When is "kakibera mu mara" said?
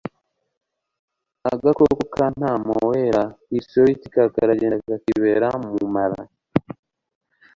4.87-6.21